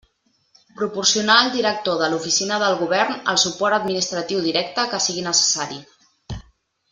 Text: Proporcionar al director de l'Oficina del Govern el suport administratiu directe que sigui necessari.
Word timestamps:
Proporcionar 0.77 1.35
al 1.41 1.51
director 1.57 1.99
de 1.99 2.07
l'Oficina 2.13 2.57
del 2.63 2.77
Govern 2.79 3.19
el 3.35 3.39
suport 3.45 3.79
administratiu 3.79 4.43
directe 4.47 4.87
que 4.95 5.03
sigui 5.09 5.27
necessari. 5.31 5.79